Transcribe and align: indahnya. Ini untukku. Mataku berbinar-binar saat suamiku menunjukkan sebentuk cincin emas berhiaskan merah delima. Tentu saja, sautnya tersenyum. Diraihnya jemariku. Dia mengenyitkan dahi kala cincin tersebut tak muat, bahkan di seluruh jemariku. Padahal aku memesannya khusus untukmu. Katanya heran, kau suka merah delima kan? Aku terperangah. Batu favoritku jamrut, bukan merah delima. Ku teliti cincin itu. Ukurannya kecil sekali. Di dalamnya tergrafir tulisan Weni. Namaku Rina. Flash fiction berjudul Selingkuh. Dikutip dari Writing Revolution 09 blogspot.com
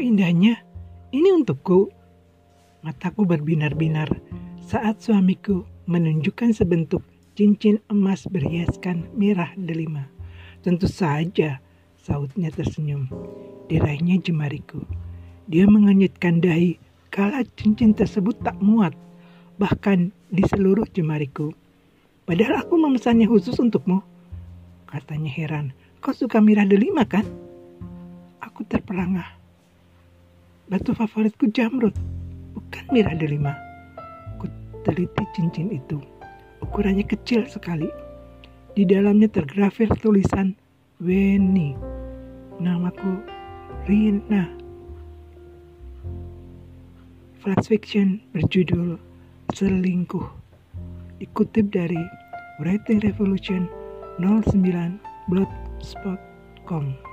indahnya. 0.00 0.58
Ini 1.12 1.36
untukku. 1.36 1.92
Mataku 2.80 3.28
berbinar-binar 3.28 4.08
saat 4.64 5.04
suamiku 5.04 5.68
menunjukkan 5.84 6.56
sebentuk 6.56 7.04
cincin 7.36 7.80
emas 7.92 8.24
berhiaskan 8.24 9.12
merah 9.16 9.52
delima. 9.56 10.08
Tentu 10.60 10.88
saja, 10.88 11.60
sautnya 12.00 12.52
tersenyum. 12.52 13.08
Diraihnya 13.68 14.20
jemariku. 14.20 14.84
Dia 15.50 15.64
mengenyitkan 15.66 16.38
dahi 16.44 16.78
kala 17.10 17.42
cincin 17.58 17.96
tersebut 17.96 18.38
tak 18.44 18.54
muat, 18.62 18.94
bahkan 19.58 20.14
di 20.30 20.46
seluruh 20.46 20.86
jemariku. 20.94 21.50
Padahal 22.28 22.62
aku 22.62 22.78
memesannya 22.78 23.26
khusus 23.26 23.58
untukmu. 23.58 23.98
Katanya 24.86 25.30
heran, 25.30 25.74
kau 25.98 26.14
suka 26.14 26.38
merah 26.38 26.68
delima 26.68 27.02
kan? 27.02 27.26
Aku 28.38 28.62
terperangah. 28.62 29.39
Batu 30.70 30.94
favoritku 30.94 31.50
jamrut, 31.50 31.98
bukan 32.54 32.84
merah 32.94 33.10
delima. 33.18 33.58
Ku 34.38 34.46
teliti 34.86 35.26
cincin 35.34 35.66
itu. 35.74 35.98
Ukurannya 36.62 37.02
kecil 37.02 37.42
sekali. 37.50 37.90
Di 38.78 38.86
dalamnya 38.86 39.26
tergrafir 39.26 39.90
tulisan 39.98 40.54
Weni. 41.02 41.74
Namaku 42.62 43.18
Rina. 43.90 44.46
Flash 47.42 47.66
fiction 47.66 48.22
berjudul 48.30 48.94
Selingkuh. 49.50 50.30
Dikutip 51.18 51.74
dari 51.74 51.98
Writing 52.62 53.02
Revolution 53.02 53.66
09 54.22 54.54
blogspot.com 55.26 57.09